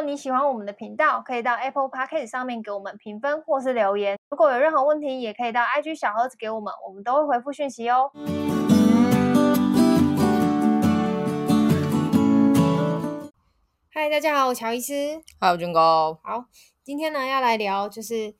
[0.00, 4.18] 果你喜欢我们的频道，可以到 Apple Podcast 上面给我们评分或是留言。
[4.30, 8.10] 如果有任何问题，也可以到 IG 小盒子给我们，我们都会回复讯息哦。
[13.92, 15.20] 嗨，大家好，我乔医师。
[15.38, 16.18] 嗨，我军哥。
[16.22, 16.46] 好，
[16.82, 18.34] 今天呢要来聊，就是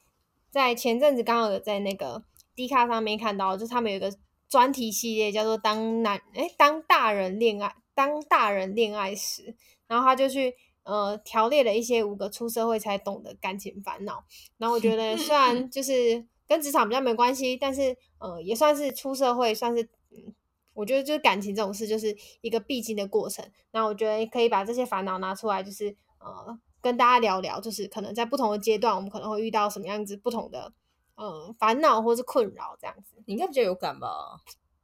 [0.50, 2.22] 在前阵子刚好有在那个
[2.56, 4.10] D 卡上面看到，就是他们有一个
[4.48, 9.54] 专题系列，叫做“当男诶当大人恋爱当大人恋爱时”，
[9.86, 10.54] 然后他就去
[10.90, 14.24] 呃条列了一些五个出社会才懂的感情烦恼。
[14.58, 20.34] 然后我觉得虽 然就是跟职场比较没关系，但是呃也算是出社会，算是嗯。
[20.72, 23.44] 我觉得就是感情这种事，就是一个必经的过程。
[23.72, 30.72] 那我觉得可以把这些烦恼拿出来，就是呃，跟大家聊聊，就是可能在不同的阶段，我们可能会遇到什么样子不同的
[31.16, 33.16] 嗯烦恼或是困扰这样子。
[33.26, 34.40] 你应该比较有感吧？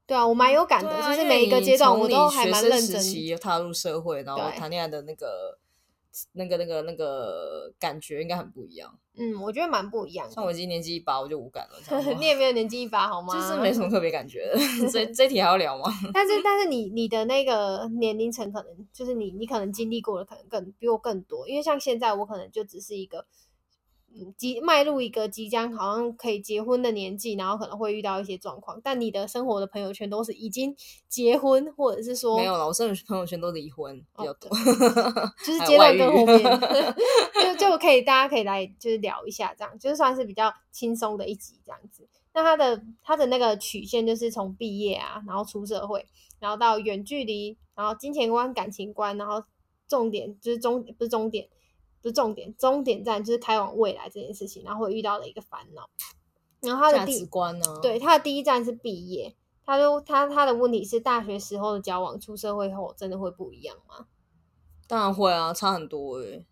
[0.07, 3.01] 对啊，我蛮有感的，啊、就是每一个阶段我都还蛮认真。
[3.01, 5.57] 期踏入社会，然后谈恋爱的那个。
[6.33, 8.99] 那个、那个、那个感觉应该很不一样。
[9.19, 10.31] 嗯，我觉得蛮不一样。
[10.31, 11.79] 像我已经年纪一把，我就无感了。
[12.19, 13.35] 你也没有年纪一把好吗？
[13.35, 14.59] 就是没什么特别感觉的。
[14.91, 15.85] 这这题还要聊吗？
[16.13, 23.27] 但是但是你你的那个年龄层可能就是你你可能经历过的可能更比我更多，因为像现在我可能就只是一个。
[24.37, 28.81] 即迈入一个即将好像可以结婚的年纪，然后可能会遇到一些状况。
[28.83, 30.75] 但你的生活的朋友圈都是已经
[31.09, 32.67] 结婚，或者是说没有了。
[32.67, 36.43] 我生活朋友圈都离婚比较多，哦、就是阶段更后面，
[37.59, 42.09] 就就可以大家可以来就是聊一下，这样就算是比较轻松的一集这样子。
[42.33, 46.07] 那他的他的那个曲线就是从毕业啊，然后出社会，
[46.39, 49.43] 然后到远距离，然后金钱观、感情观，然后
[49.89, 51.49] 重点就是终不是终点。
[52.09, 55.89] 是重点，终点站就是开往未来这件事情，然后会遇到的一个烦恼。
[56.61, 57.65] 然后他的第价值观呢？
[57.83, 59.35] 对，他的第一站是毕业。
[59.65, 64.07] 他说他他的问题是大学时候的交往，出社会后真的会不一样吗？
[64.87, 66.47] 当然会啊，差很多诶、欸。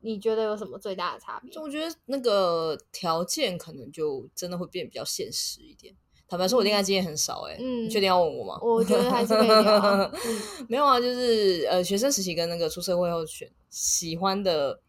[0.00, 1.50] 你觉得有什么最大的差别？
[1.50, 5.94] 就我觉得那个条件可能就真的会变比较现实一点。
[6.28, 7.58] 坦白说，我恋爱经验很少诶、欸。
[7.60, 8.58] 嗯，你确定要问我吗？
[8.62, 10.12] 我觉得还是可以聊、嗯。
[10.68, 14.80] 没有啊，就是呃，学生时期跟那个出社会后选喜欢的。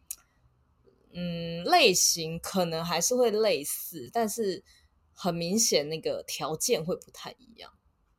[1.16, 4.62] 嗯，类型可能还是会类似，但是
[5.14, 7.72] 很明显那个条件会不太一样。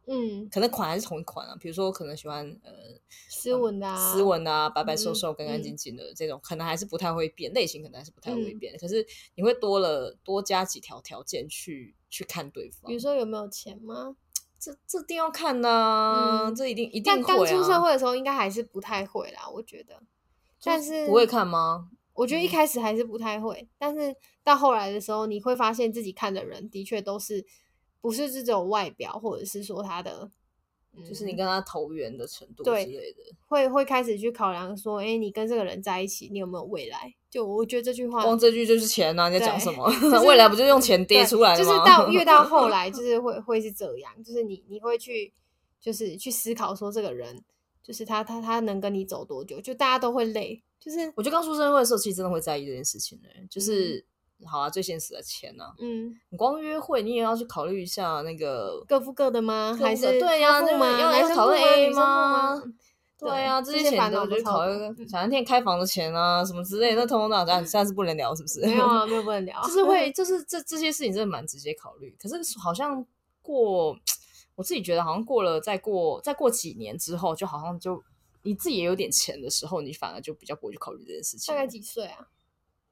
[0.08, 2.72] 嗯，可能款还是同一款啊，比如说我可能喜欢呃
[3.28, 8.72] 斯文的、啊、斯文的啊，白白瘦瘦、干干净净的这种，可能还是不太会变，类型可能还是不太会变。
[8.74, 14.16] 嗯、可是你会多了多加几条条件去去看对方，比如说有没有钱吗？
[14.58, 17.02] 这这一定要看呐、啊嗯，这一定一定。
[17.04, 20.00] 但刚出社会的时候应该还是不太会啦，我觉得。
[20.62, 21.90] 但是不会看吗？
[22.16, 27.44] 我觉得一开始还是不太会，嗯，但是到后来的时候，你会发现自己看的人的确都是
[28.00, 30.30] 不是这种外表，或者是说他的，
[31.06, 37.14] 就是你跟他投缘的程度之类的，会会开始去考量说，哎，你跟这个人在一起，你有没有未来？
[37.28, 39.28] 就我觉得这句话，光这句就是钱啊！
[39.28, 39.86] 你在讲什么？
[40.00, 41.68] 就是，未来不就用钱跌出来的吗？
[41.68, 45.34] 就是到越到后来， 就是会会是这样，就是你你会去
[45.78, 47.44] 就是去思考说，这个人
[47.82, 49.60] 就是他他他能跟你走多久？
[49.60, 50.62] 就大家都会累。
[50.86, 53.44] 就是我觉得刚出社会的时候，其实真的会在意这件事情的、欸。
[53.50, 53.98] 就是、
[54.38, 55.74] 嗯、好啊，最现实的钱呢、啊。
[55.80, 59.76] 嗯，你光约会，你也要去考虑一下那个各付各的吗？
[59.80, 60.60] 还是对呀、啊？
[60.62, 62.62] 那么要来讨论 A 吗？
[63.18, 64.72] 对呀、啊，这些钱都去考虑。
[65.08, 68.60] 小餐厅开房的钱啊，什么之类的，那通通那这样现在是不能聊，是不是？
[68.60, 69.60] 没有啊，没有不能聊。
[69.66, 72.16] 就是会， 就是这这些事情真的蛮直接考虑。
[72.16, 73.04] 可是好像
[73.42, 73.96] 过，
[74.54, 78.00] 我自己觉得好像过了，再过再过几年之后，就好像就。
[78.46, 81.52] 你自己也有点钱的时候，你反而就比较不会去考虑这件事情。
[81.52, 82.28] 大概几岁啊？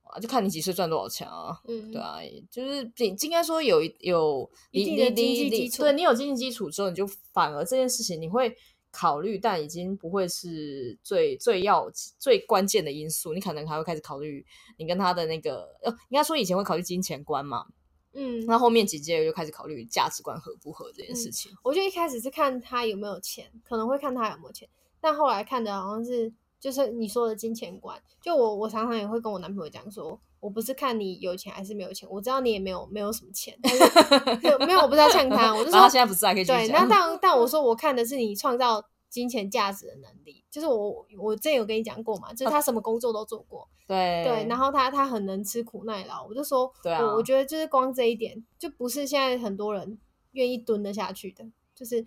[0.02, 1.58] 啊，就看你几岁赚多少钱啊。
[1.66, 2.18] 嗯，对啊，
[2.50, 2.92] 就是
[3.22, 8.54] 应该说有有一定的经济基础，对你有经济基础之后，你就反而这件事情你会
[8.90, 13.32] 考虑，但已经不会是最最要最关键的因素。
[13.32, 14.44] 你可能还会开始考虑
[14.76, 17.66] 你跟他的那个，呃，应该说以前会考虑金钱观嘛。
[18.12, 21.50] 嗯，那后面几届就开始考虑价值观合不合这件事情。
[21.50, 24.68] 嗯，我觉得一开始是看他有没有钱，可能会看他有没有钱。
[25.04, 28.00] 但后来看的好像是，就是你说的金钱观。
[28.22, 33.84] 就我，我常常也会跟我男朋友讲说，我不是看你有钱还是没有钱，我知道你也没有没有什么钱，但是
[34.64, 36.68] 没有，我不知道呛他，我就说他现在不是还可以对。
[36.68, 49.98] 那但 但我说我看的是你创造金钱价值的能力，就是我我之前有跟你讲过嘛，就是他什么工作都做过，对对，然后他他很能吃苦耐劳，我就说，对啊，我我觉得就是光这一点，就不是现在很多人
[50.32, 51.44] 愿意蹲得下去的。
[51.74, 52.04] 就是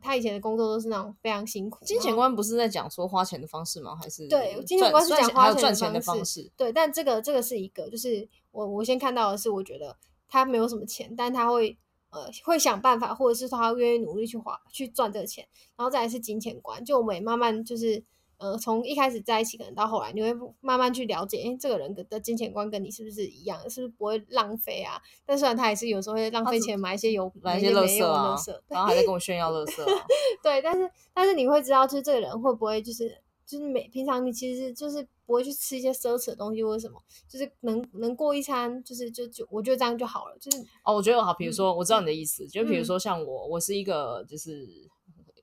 [0.00, 1.84] 他以前的工作都是那种非常辛苦。
[1.84, 3.96] 金钱观不是在讲说花钱的方式吗？
[3.96, 5.76] 还是对，金钱观是讲花钱的方式。
[5.76, 9.96] 钱的方式对，但这个这个是一个，就是我我先看到的是，我觉得
[10.28, 11.76] 他没有什么钱，但他会
[12.10, 16.84] 呃会想办法，或者是说他愿意努力去花去赚这个钱，然后再来是金钱观。
[16.84, 18.02] 就我们也慢慢就是
[18.38, 25.00] 呃，从一开始在一起，可能到后来，你会慢慢去了解，哎，这个人的金钱观跟你是不是一样，是不是不会浪费啊？
[25.26, 28.36] 但虽然他也是有时候会浪费钱买一些有买一些垃圾啊，
[28.68, 30.06] 然后还在跟我 炫耀垃圾、啊。
[30.42, 40.36] 对，但是但是你会知道，就是这个人会不会就是就是每平常你其实就是不会去吃一些奢侈的东西或者什么，就是能能过一餐，就是就就我觉得这样就好了。
[40.38, 44.64] 就是哦，我觉得好，比如说、嗯、我知道你的意思，就比如说像我，我是一个就是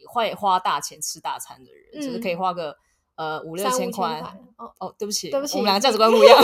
[0.07, 2.75] 会花大钱吃大餐的人，嗯、就是可以花个。
[3.17, 4.21] 呃，五六千块
[4.57, 6.37] 哦哦，对不起，对不起，我们两个价值观不 一样。
[6.37, 6.43] 五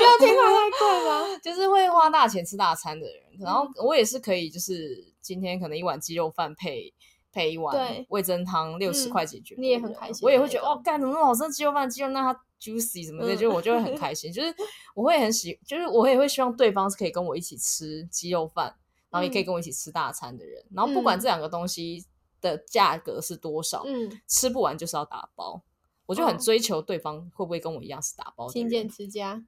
[0.00, 6.92] 六千块太贵了， 就是会花大钱吃大餐的人，然后我也是可以，就是今天可能一碗鸡肉饭配
[7.32, 10.18] 配一碗味增汤，六十块解决，你也很开心。
[10.26, 11.48] 我也会觉得哦，干怎么那么好吃？
[11.52, 14.32] 鸡肉饭鸡肉那它 juicy 什么的，就我就会很开心。
[14.32, 14.52] 就是
[14.96, 18.74] 我会很喜，就是我也会希望对方是可以跟我一起吃鸡肉饭，
[19.10, 20.64] 然后也可以跟我一起吃大餐的人。
[20.72, 22.06] 然后不管这两个东西。
[22.42, 23.82] 的价格是多少？
[23.84, 25.62] 嗯，吃不完就是要打包，
[26.06, 28.52] 我就很追求对方会不会跟我一样是打包的。
[28.54, 29.44] 勤俭持家，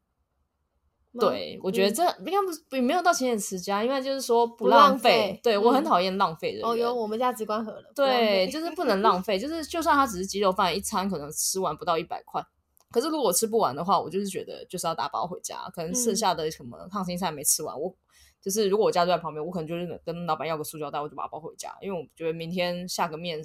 [1.19, 2.39] 对，我觉得这应该
[2.69, 5.41] 不没有到勤俭持家，因为就是说不浪费。
[5.43, 6.69] 对，我很讨厌浪费的人。
[6.69, 7.91] 哦，有我们价值观合了。
[7.95, 12.45] 对，就是不 能浪费，就是就算他只是鸡肉饭一餐，可能吃完不到一百块，
[12.91, 17.97] 可是如果吃不完的话，我就是觉得就是要打包回家，可能剩下的什么烫青菜没吃完，我。
[18.43, 23.41] 就是如果我家就在旁边，我可能就是跟老板要个塑胶袋，我就把它包回家，因为我觉得明天下个面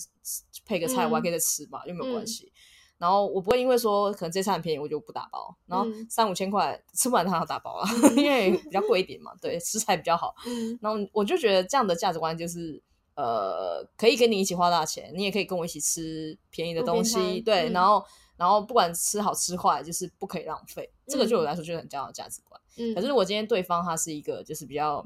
[0.65, 2.51] 配个菜，我还可以再吃嘛，又、嗯、没有关系。
[2.97, 5.55] 然后我不会因为说可能这餐很便宜，我就不打包。
[5.67, 10.33] 然后三五千块吃不完，它要打包啊，嗯、因为比较贵一点嘛，对，食材比较好。
[10.47, 12.81] 嗯、然后我就觉得这样的价值观就是，
[13.13, 18.03] 呃，可以跟你一起花大钱，你也可以跟我一起吃便宜的东西，对，嗯、然后。
[18.37, 20.87] 然后不管吃好吃坏，就是不可以浪费。
[21.07, 22.61] 这个对我来说就是很重要的价值观。
[22.77, 25.05] 嗯，可是如果今天对方他是一个就是比较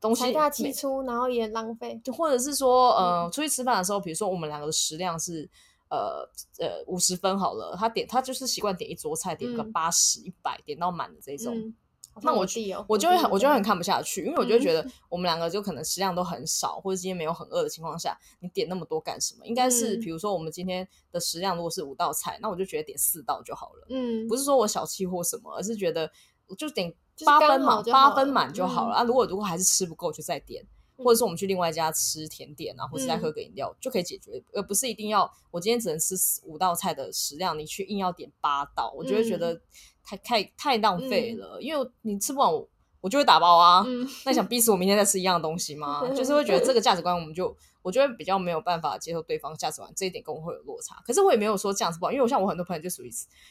[0.00, 5.48] 东西财大气粗，然后也浪费，就或者是说呃出去吃饭的时候，比如说我们两个的食量是
[5.90, 11.54] 呃呃五十分好了，他点他就是习惯点一桌菜，点个八十一百点到满的这种。
[11.56, 11.74] 嗯
[12.22, 12.46] 那我
[12.86, 19.44] 我就会很我就会很看不下去，因为我就觉得我们两个就可能食量都很少，或者今天没有很饿的情况下，你点那么多干什么？
[19.44, 23.86] 应该是比如说我们今天的食量如果是五道菜，那我就觉得点四道就好了。
[23.90, 26.08] 嗯，不是说我小气或什么，而是觉得
[26.56, 26.92] 就点
[27.24, 29.02] 八分满，八分满就好了啊。
[29.04, 30.64] 如果如果还是吃不够，就再点，
[30.96, 36.14] 或者说我们去另外一家吃甜点啊，或者再喝个饮料就可以解决，而不是一定要我今天只能吃
[36.44, 39.60] 五道菜的食量，你去硬要点八道，我就会觉得。
[40.06, 42.68] 太太太浪费了，嗯、因为你吃不完我，
[43.00, 43.82] 我就会打包啊。
[43.86, 46.06] 嗯、那你想逼死我明天再吃一样的东西吗？
[46.14, 50.96] 就是会觉得这个价值观，我们就我觉得比较没有办法接受对方价值观，这一点跟我会有落差。
[51.06, 53.10] 可是我也没有说这样子不好，因为我像我很多朋友就属于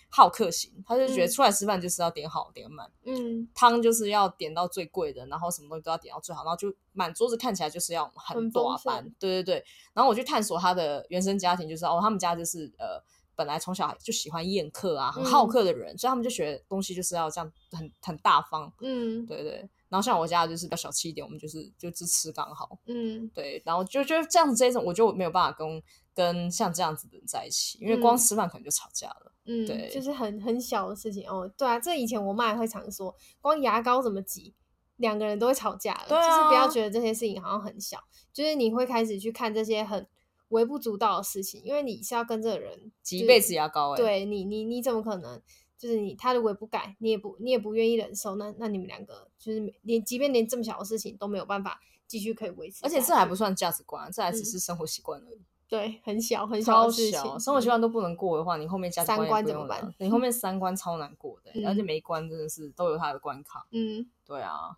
[0.09, 9.65] 好客型，他就觉得出来吃饭就是要点好点满，嗯，汤就是要点到最贵的，然后什么东西都要点到最好，然后就满桌子看起来就是要很多饭，对对对。
[9.94, 13.01] 然后我去探索他的原生家庭，就是哦，他们家就是呃。
[13.35, 19.68] 本来从小就喜欢宴客啊，很好客的人，嗯、所以他们就学东西就是要这样很很大方，嗯，对对。
[19.94, 23.62] 然后像我家就是比较小气一点，我们就是就只吃刚好，嗯，对。
[23.63, 25.84] 然后就觉得这样子这种，我就没有办法跟
[26.16, 31.48] 跟像这样子的人在一起，因为光吃饭可能就吵架了，嗯，对，就是很很小的事情哦。
[31.56, 34.56] 对啊，这以前我妈也会常说，光牙膏怎么挤，
[34.95, 38.00] 两个人都会吵架了，对啊，就是不要觉得这些事情好像很小，
[38.34, 40.07] 就是你会开始去看这些很。
[40.50, 45.42] 微不足道的事情，因为你是要跟这个人挤一辈子牙膏，哎，对你，你你怎么可能？
[45.83, 55.42] 就是你他如果不改，你也不你也不愿意忍受，那那你们两个就是连即便连这么小的事情都没有办法继续可以维持，而且这还不算价值观，这还只是生活习惯而已。
[55.68, 59.94] 对，很小很小的事情，生活习惯都不能过的话，你后面价值观怎么办？
[59.97, 63.68] 你后面三关超难过的，而且每一关真的是都有它的关卡。
[63.71, 64.78] 嗯，对啊。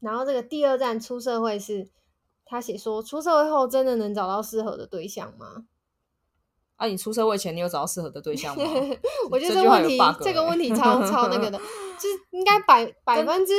[0.00, 1.88] 然后这个第二站出社会是。
[2.44, 5.64] 他写说，出社会后真的能找到适合的对象吗？
[6.82, 8.64] 啊，你出社会前你有找到适合的对象吗？
[9.30, 13.52] 我觉得这个问题，这，这个问题超 超那个的，就是应该百百分之。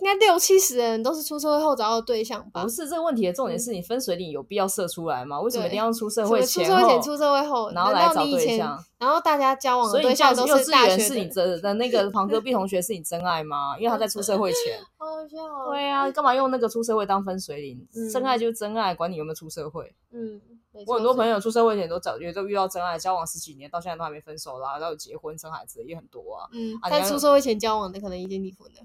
[0.00, 2.64] 应该六七十的人都是出社会后找到对象吧？
[2.64, 5.38] 不是这个问题的重点是你分水岭有必要设出来吗？
[5.40, 6.64] 为什么一定要出社会前？
[6.64, 8.76] 出社会前、出社会后，然后来找对象？
[8.98, 13.76] 然后大家交往的对象都是大学是你真的那个旁隔壁同学是你真爱吗？
[13.78, 14.80] 因为他在出社会前。
[14.98, 15.70] 好笑。
[15.70, 17.86] 对啊，干嘛用那个出社会当分水岭？
[18.12, 19.94] 真爱就是真爱，管你有没有出社会。
[20.10, 20.40] 嗯。
[20.86, 26.48] 我很多朋友出社会前都找，也都遇到真爱，交往十几年，到现在都还没分手啦，然后结婚生孩子也很多啊。
[26.52, 28.80] 嗯，但出社会前交往的可能已经离婚了。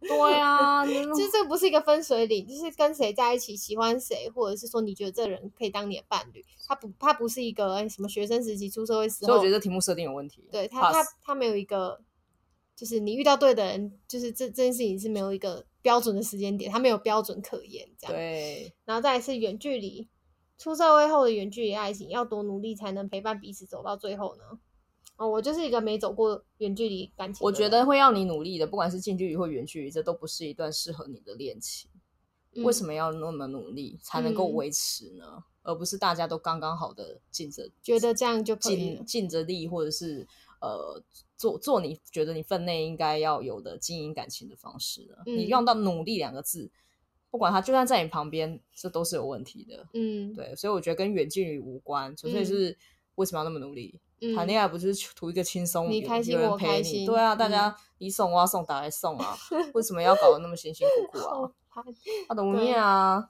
[0.00, 9.26] 对啊， 其实这不是一个分水岭，就是跟谁在一起，喜欢谁，或者是说你觉得这人可以当你的伴侣，他不，他不是一个什么学生时期出社会时候。
[9.26, 10.48] 所以我觉得这题目设定有问题。
[10.50, 12.00] 对他，他他没有一个，
[12.74, 18.16] 就是你遇到对的人，就是这这件事情是没有一个标准的时间点，他没有标准可言，这样。
[18.16, 20.08] 对，然后再来是远距离。
[20.58, 24.58] 出社会后的远距离爱情要多努力才能陪伴彼此走到最后呢？
[25.16, 31.90] 哦，我就是一个没走过远距离感情，我觉得会要你努力的，不管是近距离或远距离，这都不是一段适合你的恋情。
[32.54, 35.24] 嗯、为什么要那么努力才能够维持呢？
[35.36, 40.26] 嗯、而不是大家都刚刚好的尽着觉得这样就可以尽尽着力，或者是
[40.60, 41.02] 呃
[41.38, 45.16] 做做你觉得你分内应该要有的经营感情的方式呢？
[45.26, 46.70] 嗯、你用到努力两个字，
[47.36, 49.86] 不管他就算在你旁边，这都是有问题的。
[49.92, 52.74] 嗯，对，所以我觉得跟远距离无关，纯粹是
[53.16, 54.00] 为什么要那么努力？
[54.34, 59.36] 谈恋爱不就是图一个轻松，你开心有人陪你，对啊，大家你送我要送，打来送啊，
[59.74, 61.52] 为什么要搞得那么辛辛苦苦啊？
[62.26, 63.28] 他的无念啊，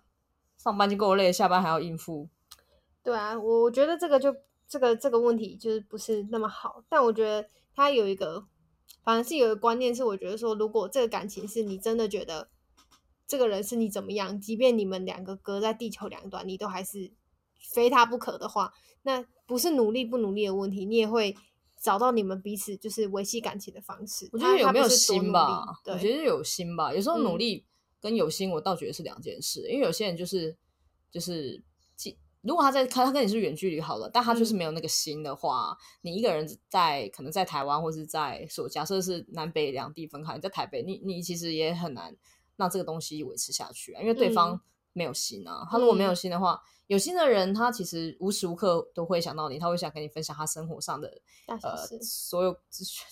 [0.57, 2.29] 上班就够累，下班还要应付。
[3.03, 4.33] 对啊，我我觉得这个就
[4.69, 8.47] 这个这个问题就是不是那么好，但我觉得他有一个，
[9.03, 12.49] 反正是有一个观念是，我觉得说，如果这个感情是你真的觉得
[13.27, 17.13] 这个人是你怎么样，即便你们两个隔在地球两端，你都还是
[17.73, 19.25] 非他不可的话，那。
[19.49, 21.33] 不是努力不努力的问题，你也会
[21.81, 24.29] 找到你们彼此就是维系感情的方式。
[24.33, 26.93] 我觉得有没有心吧，我觉得有心吧。
[26.93, 27.65] 有时候努力
[28.01, 29.61] 跟有心，我倒觉得是两件事。
[29.69, 30.57] 嗯、因为有些人就是
[31.13, 31.63] 就是，
[32.41, 42.17] 如果他在他他跟你是远距离好了，但他就是没有那个心的话，嗯、你一个人在可能在台湾或是在所，假设是南北两地分开，你在台北，你你其实也很难
[42.57, 44.61] 让这个东西维持下去啊，因为对方
[44.93, 45.63] 没有心啊。
[45.63, 46.63] 嗯、他如果没有心的话。
[46.89, 51.13] 有心的人，他其实无时无刻都会想到你，他会想跟你分享他生活上的
[51.49, 52.57] 呃所有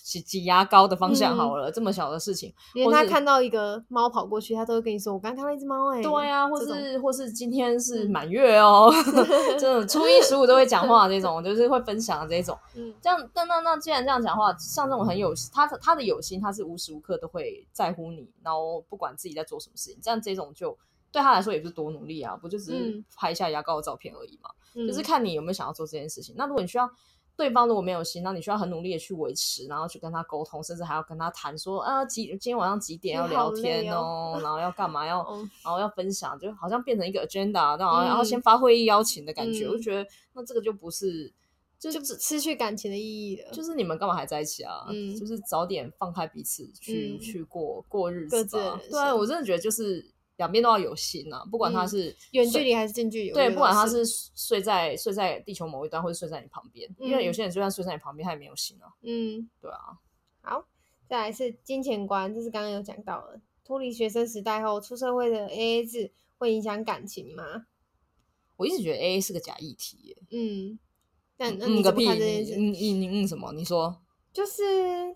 [0.01, 1.35] 挤挤牙膏的方向。
[1.35, 8.89] 好了，嗯、这么小的事情，连他看到一个猫跑过去，他都会跟你说：“我刚看到一只猫。”哎，对啊，或是或是今天是满月哦，
[9.59, 12.57] 这种 初一十五都会讲话这种，就是会分享的这种。
[12.75, 20.77] 嗯，这样那那那既然这样讲话，像这种很有他他的有心，他是无时无刻都会在乎你，然后不管自己在做什么事情，这样这种就。
[21.15, 24.49] 对他来说也不是多努力啊，不就只是拍一下牙膏的照片而已嘛？
[24.73, 26.35] 嗯、就是看你有没有想要做这件事情。
[26.37, 26.91] 那如果你需要
[27.37, 35.25] 对方如果没有心，那你需要很努力的去维持，然后去跟他沟通，甚至还要跟他谈说啊几今天晚上几点要聊天哦，哦然后要干嘛 要，
[35.63, 41.33] 然后要分享，就好像变成一个 agenda，然后然后先发会议邀请的感觉，嗯、我就觉得那这个就不是
[41.79, 43.51] 就就失去感情的意义了。
[43.53, 44.85] 就是你们干嘛还在一起啊？
[44.89, 48.81] 嗯、就是早点放开彼此去、嗯、去过过日子吧。
[48.91, 50.13] 对啊，我真的觉得就是。
[50.37, 58.91] 两边都要有心呐、啊，不管他是远、嗯、距离还是近距离，对，不管他是睡在睡在地球某一端，或者睡在你旁边，嗯、因为有些人就算睡在你旁边，他也没有心啊。
[59.01, 59.97] 嗯，对啊。
[60.41, 60.67] 好，
[61.07, 67.67] 再来是金钱观，这是刚刚有讲到的，脱离学生时代后出社会的 AA 制会影响感情吗？
[68.57, 70.17] 我一直觉得 AA 是个假议题耶。
[70.31, 70.77] 嗯，
[71.37, 72.55] 那那你怎么看这件事？
[72.57, 73.53] 你你你嗯什么？
[73.53, 74.01] 你说
[74.33, 75.15] 就是。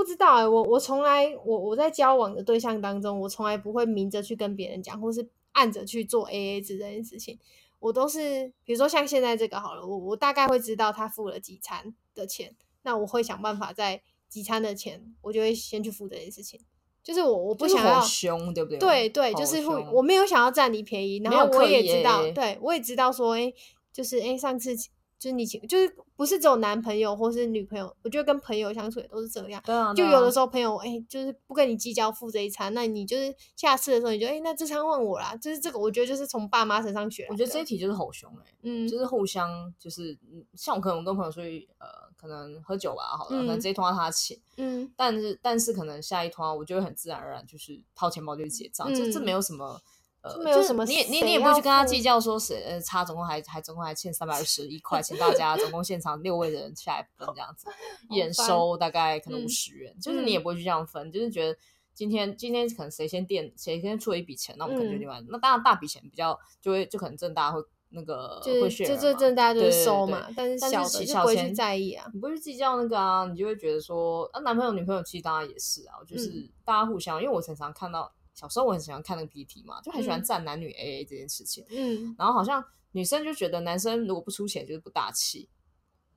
[0.00, 7.38] 不知道哎、欸，我我从来我我在交往的对象当中，我从来不会明着去跟别人讲，或是暗着去做 AA 制这件事情。
[7.80, 16.58] 我都是比如说像现在这个好了，我我大概会知道他付了几餐的钱，那我会想办法在几餐的钱，我就会先去付这件事情。
[17.02, 18.78] 就是我我不想要凶，对不对？
[18.78, 23.52] 对对，就是会我没有想要占你便宜，然后我也知道，对我也知道说，哎，
[23.92, 24.74] 就是哎上次。
[25.20, 29.62] 就是你请，就是不是只有男朋友或是女朋友，我觉得跟朋友相处也都是这样。
[29.66, 35.36] 对啊，就有的时候朋友哎、欸，就是不跟你计较付这一餐，那你就是下次的时候你就哎、欸，那这餐换我啦。
[35.36, 37.26] 就是这个，我觉得就是从爸妈身上学。
[37.28, 40.18] 我觉得这一题就是好凶哎、欸，嗯，就是互相就是，
[40.54, 41.86] 像我可能我跟朋友出去呃，
[42.16, 49.78] 可能喝酒吧，好了，嗯、可能这一摊他请，嗯，但是但是可能下一通我就会很自然而然就是掏钱包就结账，这、嗯、这没有什么。
[50.22, 57.68] 呃，没有什么，你你你也不会去跟他计较说谁呃差总共还还总共还欠三百二十一块，请大家总共现场六位的人下来分这样子，
[58.10, 61.58] 一人收大概可能五十元，嗯、就是你也不会去这样分，嗯、就是觉得
[61.94, 67.58] 今天今天可能谁先垫谁先出了一笔钱，那我们可能就另外，嗯、那当然大笔钱比较就会就可能正大会
[67.88, 78.12] 那个会选，就就正大家就是收嘛，但是小的就不会去在意啊，你不会去计较那个啊，你就会觉得说啊男朋友女朋友其实当然也是啊，就是大家互相，因为我常常看到。
[78.40, 81.62] 小时候我很喜欢看那个 PTT 嘛，就很喜欢赞男女 AA 这件事情。
[81.68, 85.46] 嗯，然后好像女生就觉得男生如果不出钱就是不大气，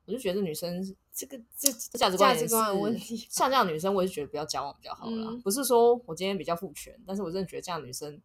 [0.05, 0.81] 我就觉得女生
[1.13, 3.27] 这个这价值观也是问题。
[3.29, 5.31] 像这样女生，我就觉得不要交往比较好了。
[5.31, 8.21] 嗯、不是说我今天比较父权，但是我真的觉得这样女生，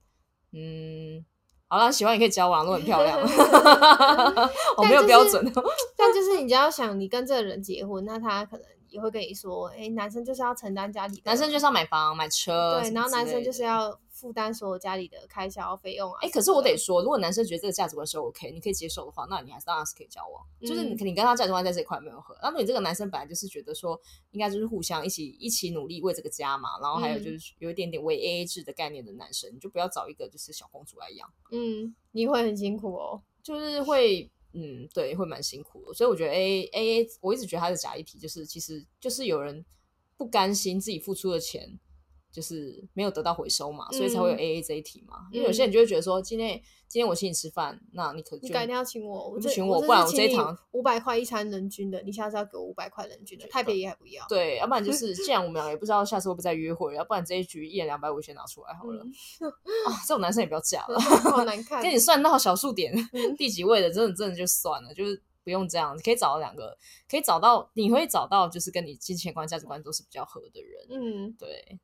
[0.52, 1.24] 嗯，
[1.66, 3.18] 好了，喜欢也可以交往，都很漂亮。
[4.78, 5.44] 我没有标准，
[5.98, 8.64] 但就是你只要想你跟这个人结婚，那他可能。
[8.90, 16.18] 也会跟你说，哎，男生就是要承担家里，男生就是要买房买车，对，然后男生就是要负担所有家里的开销费用啊。
[16.22, 20.44] 哎，可是我得说，如果男生觉得这个价值观是 OK，你可以接受的话，那你还是当然是可以交往。
[20.60, 24.00] 嗯、就是你你跟他价值观在这一块没有合，那么你这个男生本来就是觉得说，
[24.32, 31.28] 应该就是互相一起一起努力为这个家嘛，然后还有就是有一点点为 AA 制的概念的男生，你就不要找一个就是小公主来养。
[31.50, 33.22] 嗯，你会很辛苦哦。
[33.40, 35.94] 就是会，嗯，对，会蛮辛苦的。
[35.94, 39.64] 所以我觉得 A A A，我一直觉得它是假议题，就是其实就是有人
[40.16, 41.78] 不甘心自己付出的钱。
[42.38, 45.26] 就是没有得到回收嘛，嗯、所以才会有 A A 这一题嘛。
[45.32, 46.50] 嗯、因为有些人就会觉得说，今天
[46.86, 54.24] 今天我请你吃饭，那你可你改天要请我，我请我，不然我这一堂五百块一餐人均的，你下次要给我五百块人均的，太便宜还不要。
[54.28, 59.02] 对，要不然就是，既然我们两个也不知道下次会不会再约会，要不然这一局一人两百五先拿出来好了。
[59.02, 59.50] 嗯、
[59.88, 60.96] 啊，这种男生也不要嫁了，
[61.28, 61.82] 好难看。
[61.82, 65.96] 跟你算到小数点、嗯、第几位的，真的真的就算了，就是不用这样。
[65.96, 66.76] 你可以找到两个，
[67.10, 70.86] 可以找到，你会找到就是跟你金钱观、价值观都是比较合的人。
[70.90, 71.78] 嗯，对。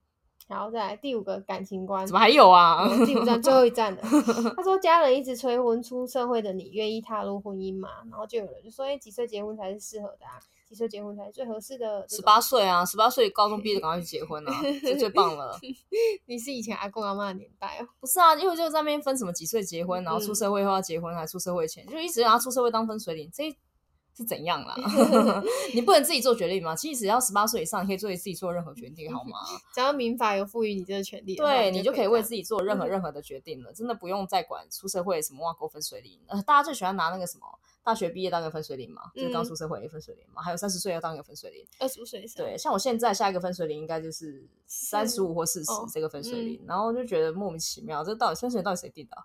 [0.46, 2.86] 然后再来第五个感情观，怎么还有啊？
[3.06, 4.02] 第五站最后一站的，
[4.56, 7.88] 他说家人一直催婚，出社会的你愿意踏入婚姻吗？
[8.10, 10.38] 然后就有人就说，哎，几岁结婚才是适合的啊？
[10.68, 12.06] 几岁结婚才是最合适的？
[12.08, 15.58] 十八岁啊，十八岁高中毕业赶快去结婚啊，这最棒了。
[16.26, 17.88] 你是以前阿公阿妈的年代哦？
[18.00, 23.54] 不是啊，因为就在那边分什么几岁结婚，然后出社会后要结婚，还出社会前就一直让他出社会当分水岭，这。
[24.16, 24.74] 是怎样啦？
[25.74, 26.74] 你不能自己做决定吗？
[26.76, 29.38] 其实只要十八岁以上，你可以做自己做任何决定，好吗？
[29.74, 33.72] 只要民法有赋予你这个权利，对你就可以为自己做任何任何的决定了。
[33.72, 36.20] 真的不用再管出社会什么挖沟分水岭。
[36.28, 37.44] 呃，大家最喜欢拿那个什么
[37.82, 40.40] 大学毕业当个分水岭嘛，就是刚出社会一个分水岭嘛。
[40.40, 49.16] 还有三十岁要当一个分水岭，二十五岁对，像我现在下一个分水岭应该就是三十五或四十这个分水岭，然后就觉得莫名其妙，这到底分水岭到底谁定的？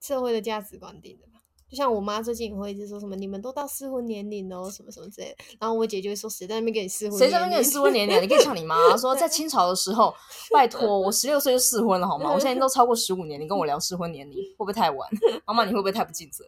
[0.00, 1.28] 社会的价值观定的。
[1.74, 5.36] 就像我妈最近也会一直说什么，你们都到适婚年龄了，什么什么之类的。
[5.58, 7.18] 然后我姐就会说，谁在那边给你适婚？
[7.18, 8.22] 谁在那边给你适婚年龄？
[8.22, 10.14] 你可以呛你妈 说，在清朝的时候，
[10.54, 12.32] 拜托我十六岁就适婚了好吗？
[12.32, 15.10] 我现在都超过十五年，你跟我聊适婚年龄会不会太晚？
[15.44, 16.44] 妈妈你会不会太不尽责？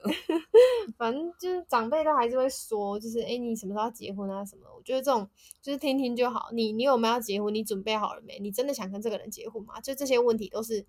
[0.97, 4.63] 反正就是长辈都还是会说，就是哎，你什么时候要结婚啊什么？
[4.77, 5.29] 我觉得这种
[5.61, 6.51] 就是听听就好。
[6.53, 7.53] 你你有没有要结婚？
[7.53, 8.39] 你准备好了没？
[8.39, 9.81] 你真的想跟这个人结婚吗？
[9.81, 10.87] 就这些问题都是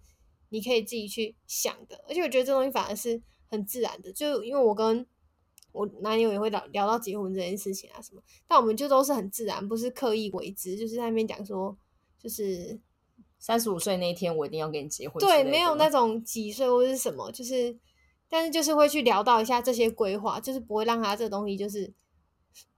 [0.49, 1.99] 你可以自己去想的。
[2.07, 3.19] 而且我觉得这东西反而是。
[3.49, 5.05] 很自然的，就因为我跟
[5.73, 11.77] 我男友也会聊聊到结婚这件事情啊什么，但我们就都是很自然，不是刻意为之，就是在那边讲说，
[12.17, 12.79] 就是
[13.37, 17.77] 三十五岁那一天我一定要跟你结婚，对，没有那种几岁或者是什么，就是，
[18.27, 21.93] 但是就是会去聊到一下这些规划，就是不会让他这个东西就是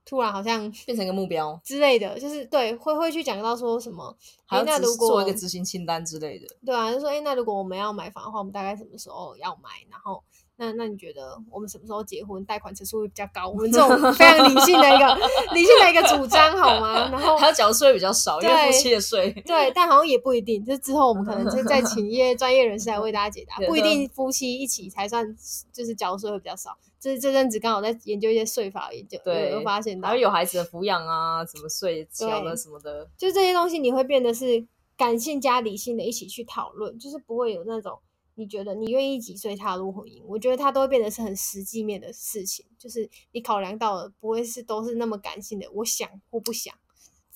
[0.03, 4.13] 突然好像变成一个目标之类的，就是对，会会去讲到说什么，
[4.47, 10.21] 哎，那如果做一个执行清单之类的，对啊，就说哎、欸，那如果我们要买房的话，我们大概什么时候要买，然后。
[10.59, 12.43] 那那你觉得我们什么时候结婚？
[12.43, 13.47] 贷款成数会比较高？
[13.49, 15.15] 我们这种非常理性的一个
[15.53, 17.09] 理性的一个主张，好吗？
[17.09, 19.31] 然后还要缴税比较少，因为夫妻的税。
[19.45, 20.63] 对，但好像也不一定。
[20.65, 25.25] 就是之后我们可能就再请一些专业人士来为大家解答，不一定夫妻一起才算
[25.71, 26.77] 就是缴税会比较少。
[26.99, 30.09] 这这阵子刚好在研究一些税法研究，对，有发现到。
[30.09, 34.65] 还有有孩子的抚养啊，什么税缴了什么的，就这些东西你会变得是
[34.97, 37.97] 感性加理性的一起去讨论，就是不会有那种。
[38.39, 40.23] 你觉得你愿意几岁踏入婚姻？
[40.25, 46.73] 我觉得它都会变得是很实际面的事情，就是你考量到了不会是都是那么感性的，我想或不想。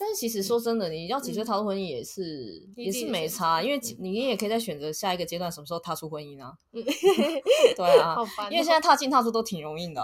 [0.06, 6.54] 但是其实说真的，你要几岁踏入婚姻也是、嗯、也是没差，因为你也可以再选择下一个阶段什么时候踏出婚姻啊。
[6.74, 6.84] 嗯、
[7.78, 10.04] 对啊，喔、因为现在踏进踏出都挺容易的、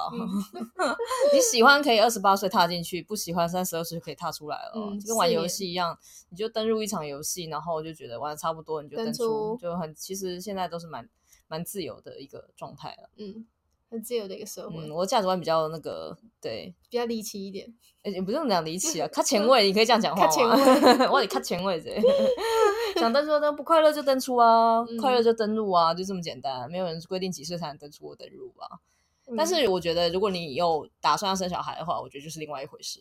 [1.36, 11.10] 你喜欢可以二十八岁踏进去，不喜欢三十二岁就可以踏出来了，嗯、就跟玩游戏一样，你就登入一场游戏，然后就觉得玩的差不多，你就登出，登出就很其实现在都是蛮
[11.50, 13.10] 蛮自由的一个状态了。
[13.18, 13.46] 嗯。
[13.90, 17.68] 很自由的一个社会，嗯，我的价值观比较那个，对，比较离奇一点，
[18.04, 20.32] 也、欸、不用讲离奇啊， 看前卫，你可以这样讲话吗？
[20.32, 21.90] 前卫，我得看前卫者，
[22.98, 28.78] 想登出登不快乐就登出啊，嗯、快乐就登录啊，就这么简单，没有人规定几岁才能登出或登入啊。
[29.26, 33.00] 嗯、但是我觉得，如果你有打算要生小孩的话，我觉得就是另外一回事，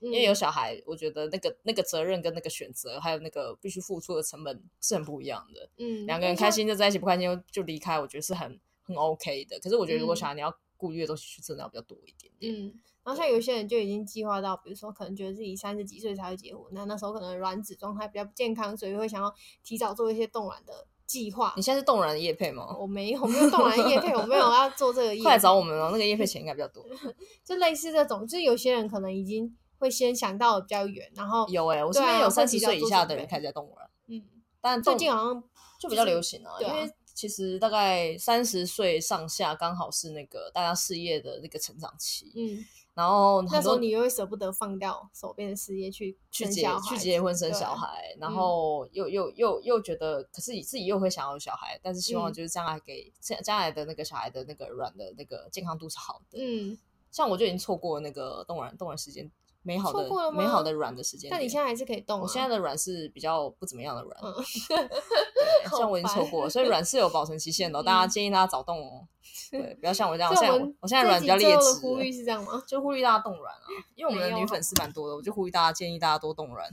[0.00, 5.68] 嗯、因为有小孩，我觉得那个那个责任跟那个选择，还有那个必须付出的成本是很不一样的。
[5.78, 8.60] 嗯，两个人开心就在一起，不开心就就离开，我觉得是很。
[8.88, 12.52] 很 OK 的，可是我觉得如果想你要顾虑的东西真的要比较多一点点。
[12.52, 12.72] 嗯，
[13.04, 21.52] 然后像有些人就已经计划到，比如说可能觉得自己三十几岁才会结婚，那那时候可能卵子状态比较不健康，所以会想要提早做一些冻卵的计划。
[21.56, 22.76] 你现在是冻卵的业配吗？
[22.78, 25.22] 我没有，我没有冻卵的业配，我没有要做这个业。
[25.24, 26.84] 快来找我们哦，那个叶配钱应该比较多。
[27.44, 33.90] 就类似这种，就是有些人可能已经会先想到比较远，然后有哎、欸，我身边有三十岁以下的人开始在冻卵。
[34.06, 34.22] 嗯，
[34.60, 35.42] 但最近好像
[35.80, 36.90] 就比较流行了，因为。
[37.18, 42.30] 其实大概三十岁上下，刚好是那个大家事业的那个成长期。
[42.36, 56.38] 嗯，然后那时候你又会舍不得放掉手边的事业去去结去结婚生小孩，然后又又又又觉得，可是你自己又会想要有小孩，但是希望就是将来给将将来的那个小孩的那个软的那个健康度是好的。
[56.40, 56.78] 嗯，
[57.10, 59.28] 像我就已经错过那个冻卵冻卵时间。
[59.62, 61.30] 美好的美好的软的时间。
[61.30, 62.22] 但你现在还是可以动、啊。
[62.22, 64.34] 我现在的软是比较不怎么样的软，嗯、
[64.68, 69.06] 对，像我已经错过了，所以软是有保存期限的、哦，大家建议大家早动哦。
[69.50, 70.30] 对，不要像我这样。
[70.30, 71.80] 我现在我，我现在软比较劣质。
[71.80, 72.62] 呼吁是这样吗？
[72.66, 76.68] 就呼吁大家动软啊，因为我们的女粉丝蛮多的，我就呼吁大家建议大家多动软，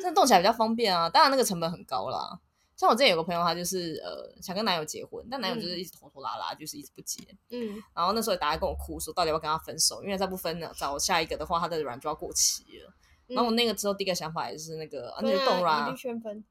[0.00, 1.08] 这样动起来比较方便啊。
[1.08, 2.38] 当然那个成本很高啦。
[2.78, 7.20] 像我之前有个朋友，他就是呃想跟男友结婚，但男友就是一直拖拖拉拉，就是一直不结。
[7.50, 10.00] 嗯，然后那时候也打来跟我哭说，到底要不要跟他分手？
[10.04, 12.94] 因为再不分呢，找下一个的话，他的软就要过期了。
[13.26, 15.92] 嗯、然后我那个之后第一个想法也是那个，啊，那就冻卵。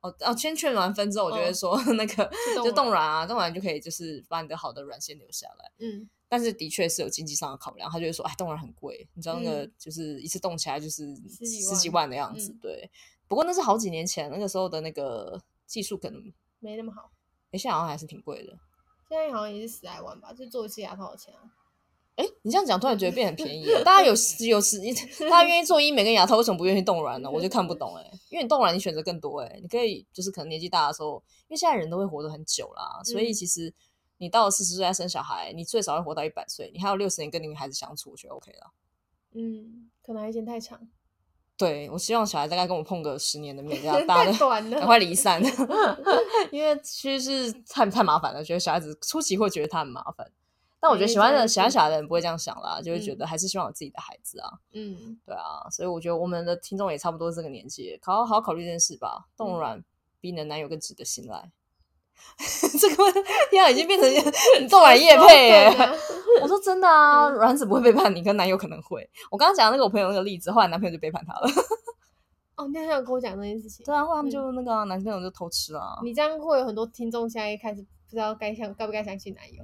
[0.02, 5.72] 哦哦，先劝完分之后，我就会说、哦、那个就冻卵啊，冻卵就可以就是把你的好的卵先留下来。
[5.80, 12.54] 嗯，但是的确是有经济上的考量，他就会说，哎，冻卵很贵，你知道那个就是一次冻起来就是十几万的样子。
[12.62, 12.92] 对，
[13.30, 16.20] 不过那是好几年前，那个时候的那个技术可能。
[16.60, 17.12] 没那么好，
[17.52, 18.58] 哎，现在好像还是挺贵的。
[19.08, 21.54] 现在好像也是十来万吧，就做一次牙套的钱啊。
[22.16, 23.82] 哎，你这样讲，突然觉得变很便宜了。
[23.86, 24.08] 大家有
[24.48, 24.80] 有时，
[25.30, 27.30] 大家愿意做医美跟牙套，为什么不愿意冻卵呢？
[27.30, 28.04] 我就看不懂哎。
[28.30, 33.72] 因为你冻卵，你选择更多哎，你可以就是可能年纪大的时候，因为现在人都会活得很久啦，所以其实
[34.18, 38.74] 你到了四十岁再生小孩，你最少会活到一百岁，你还有六十年跟你孩子相处，我觉得 OK 了。
[39.34, 40.90] 嗯，可能还嫌太长。
[41.58, 45.42] 对，我希望小孩大概跟我碰个十年的面， 这样大家赶快离散，
[46.52, 48.44] 因为其实是太太麻烦了。
[48.44, 50.32] 觉得小孩子初期会觉得他很麻烦，
[50.80, 54.52] 但我觉得喜欢的喜欢小孩的人不会这样想啦，就会觉得还是希望有自己的孩子啊。
[54.74, 59.28] 嗯，对啊，所以我觉得我们的听众也差不多这个年纪，好好考虑这件事吧。
[59.36, 59.84] 冻卵
[60.22, 61.52] 比你的男友更值得信赖。
[62.80, 63.12] 这个
[63.50, 65.76] 天啊已经变成冻卵业配耶。
[66.42, 69.10] 我说真的啊，卵子不会背叛你，跟男友可能会。
[69.32, 71.48] 我刚刚讲那个我朋友那个例子，后来男朋友就背叛他了。
[72.56, 73.86] 哦，你好像有跟我讲那件事情。
[73.86, 76.00] 对啊，后来他们就那个、啊、男朋友就偷吃了。
[76.04, 79.64] 你这样会有很多听众现在一开始不知道该相该不该相信男友。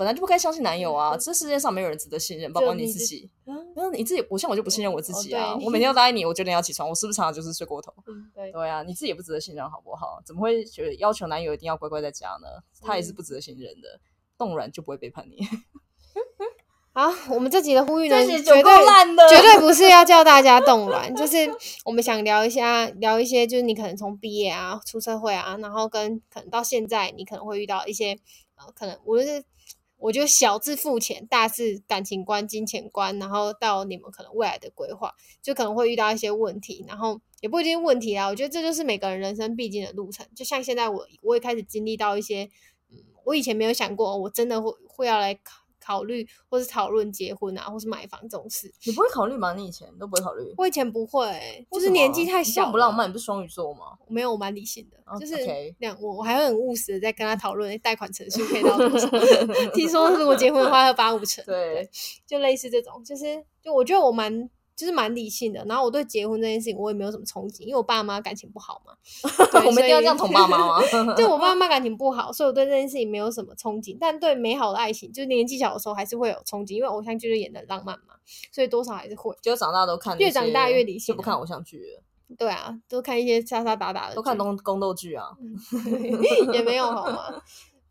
[0.00, 1.14] 本来就不该相信男友啊！
[1.14, 3.30] 这世界上没有人值得信任，包括你自己。
[3.44, 3.54] 嗯，
[3.92, 5.54] 你自己，我像我就不信任我自己啊！
[5.62, 7.92] 我每天要答应你，我九点要起床，我是不是常常就是睡过头？
[8.34, 10.22] 对对啊，你自己也不值得信任，好不好？
[10.24, 12.48] 怎么会觉得要求男友一定要乖乖在家呢？
[12.80, 14.00] 他也是不值得信任的，
[14.38, 15.46] 动卵就不会背叛你。
[16.94, 21.36] 好，我们这集的呼吁呢，绝对绝对不是要叫大家动卵，就是
[21.84, 28.18] 我们想聊一下，聊一些，就是你可能从毕业啊、出社会啊，然后跟可能到现在，你可能会遇到一些
[28.56, 29.44] 呃，可能无论是。
[30.00, 38.26] 我觉得小至付钱，大至感情观、金钱观，然后到你们可能未来的规划，就可能会遇到一些问题，然后也不一定问题啊。
[38.28, 40.26] 我觉得这就是每个人人生必经的路程。
[40.34, 42.50] 就像现在我，我也开始经历到一些，
[42.90, 46.04] 嗯，我以前没有想过，我真的会会要来考考。
[46.10, 49.52] 虑或是讨论结婚啊，或是买房这种事，你不会考虑吗？
[49.52, 50.54] 你以前都不会考虑？
[50.56, 53.08] 我以前不会、欸，就是年纪太小，不浪漫。
[53.08, 53.98] 你不是双鱼座吗？
[54.08, 55.36] 没有，我蛮理性的，oh, 就是
[55.78, 56.00] 两 okay.
[56.00, 59.08] 我我还会很务实的在跟他讨论贷款程序可以到多少。
[59.74, 61.90] 听说如果结婚的话要八五成， 对，对，
[62.26, 64.48] 就类似这种，就是就我觉得我蛮。
[64.80, 68.94] 就是蛮理性的，然后我对结婚这件事情我也没有什么憧憬，因为我爸妈感情不好嘛。
[69.66, 70.80] 我们一定要这样捅爸妈吗？
[71.14, 73.98] 对，我爸妈 感情不好，所以我对这件事情没有什么憧憬。
[74.00, 78.14] 但对美好的爱情，就是年纪小的时候还是会有憧憬，因为偶像剧就演的浪漫嘛，
[78.50, 79.36] 所以多少还是会。
[79.42, 82.02] 就长大都看，越长大越理性，就不看偶像剧了。
[82.38, 85.26] 对啊，都看一些杀杀打打的，都看宫宫斗剧啊，
[86.54, 87.42] 也没有好吗？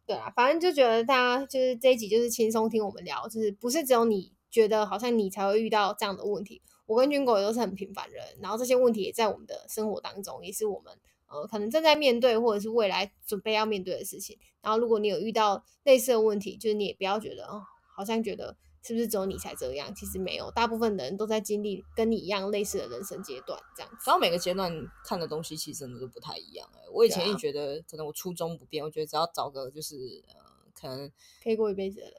[0.08, 6.62] 对啊，反正就觉得大家就是这一集就是轻松听我们聊，就是不是只有你觉得好像你才会遇到这样的问题。
[6.86, 10.92] 我跟军狗也都是很平凡人，然后这些问题也在我们的生活当中，也是我们
[11.28, 14.38] 呃可能正在面对或者是未来准备要面对的事情。
[14.62, 17.62] 然后如果你有遇到类似的问题，就是你也不要觉得哦，
[17.96, 19.94] 好像觉得是不是只有你才这样？
[19.94, 23.98] 其实没有，大部分的人都在经历跟你一样类似的人生阶段，这样子。
[24.08, 24.74] 然后每个阶段
[25.06, 26.80] 看的东西其实真的都不太一样哎。
[26.92, 30.34] 我以前也觉得可能我初衷不变，我觉得只要找个就是呃
[30.74, 31.12] 可能
[31.44, 32.14] 可以过一辈子的人，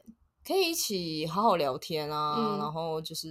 [0.50, 3.28] 可以一起好好聊天啊，嗯、然后就是。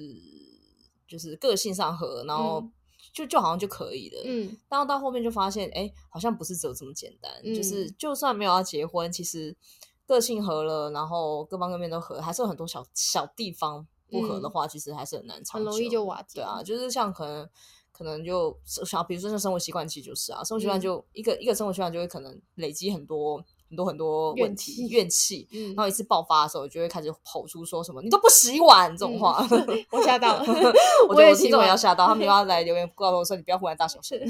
[1.10, 2.64] 就是个性上合，然后
[3.12, 4.22] 就就好像就可以了。
[4.26, 7.32] 嗯，但到后面就发现，哎，好像不是只有这么简单。
[7.44, 9.58] 嗯，就是就算没有要结婚，其实
[10.06, 15.72] 个性合了，然后各方各面都合，还是有很多小小地方不合的话，嗯，其实还是很难长久。
[15.72, 16.42] 很容易就瓦解。
[16.42, 17.50] 对啊，就是像可能
[17.92, 23.44] 可能就像比如说像生活习惯，其实就是啊，生活习惯就，嗯，一个一个生活习惯就会可能累积很多。
[23.70, 29.48] 很多很多问题怨气，然后一次爆发的时候，就会开始吼出说什么“你都不洗碗”这种话，
[29.92, 30.44] 我吓到了，
[31.08, 34.20] 我觉得我听众也要吓到，他们又要来留言告诉我说：“你不要忽然大小声。”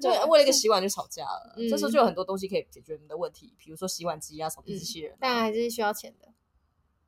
[0.00, 6.28] 就为了一个洗碗就吵架了，这时候就有很多东西可以解决你们的问题，比如说洗碗机啊、扫地机器人，但还是需要钱的。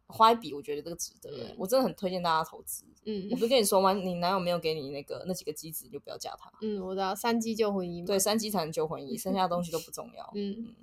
[0.09, 2.83] 花一笔，我觉得这个值得，我真的很推荐大家投资。
[3.05, 3.93] 嗯，我不是跟你说吗？
[3.93, 6.51] 你男友没有给你那个那几个机子，你就不要嫁他。
[6.63, 10.29] 嗯，我知道，三机救婚姻，对，三机才能救婚姻， 剩下的东西都不重要。
[10.35, 10.75] 嗯。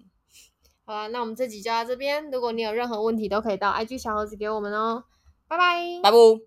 [0.87, 2.31] 好了，那我们这集就到这边。
[2.31, 5.03] 如果你有任何问题，都可以到 IG 小盒子给我们哦。
[5.49, 6.46] 拜拜，拜拜。